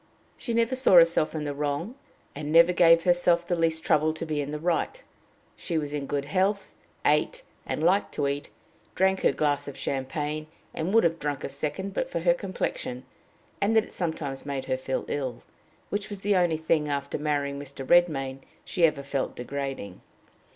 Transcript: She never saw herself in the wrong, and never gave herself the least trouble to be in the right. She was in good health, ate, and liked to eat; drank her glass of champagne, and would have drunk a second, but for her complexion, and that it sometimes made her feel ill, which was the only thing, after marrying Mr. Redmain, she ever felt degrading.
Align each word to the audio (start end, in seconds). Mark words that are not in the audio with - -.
She 0.35 0.55
never 0.55 0.75
saw 0.75 0.93
herself 0.93 1.35
in 1.35 1.43
the 1.43 1.53
wrong, 1.53 1.93
and 2.33 2.51
never 2.51 2.73
gave 2.73 3.03
herself 3.03 3.45
the 3.45 3.55
least 3.55 3.83
trouble 3.83 4.15
to 4.15 4.25
be 4.25 4.41
in 4.41 4.49
the 4.49 4.57
right. 4.57 5.03
She 5.55 5.77
was 5.77 5.93
in 5.93 6.07
good 6.07 6.25
health, 6.25 6.73
ate, 7.05 7.43
and 7.67 7.83
liked 7.83 8.11
to 8.15 8.27
eat; 8.27 8.49
drank 8.95 9.21
her 9.21 9.31
glass 9.31 9.67
of 9.67 9.77
champagne, 9.77 10.47
and 10.73 10.91
would 10.91 11.03
have 11.03 11.19
drunk 11.19 11.43
a 11.43 11.49
second, 11.49 11.93
but 11.93 12.09
for 12.09 12.21
her 12.21 12.33
complexion, 12.33 13.05
and 13.61 13.75
that 13.75 13.83
it 13.83 13.93
sometimes 13.93 14.43
made 14.43 14.65
her 14.65 14.75
feel 14.75 15.05
ill, 15.07 15.43
which 15.91 16.09
was 16.09 16.21
the 16.21 16.35
only 16.35 16.57
thing, 16.57 16.89
after 16.89 17.19
marrying 17.19 17.59
Mr. 17.59 17.85
Redmain, 17.87 18.39
she 18.65 18.85
ever 18.87 19.03
felt 19.03 19.35
degrading. 19.35 20.01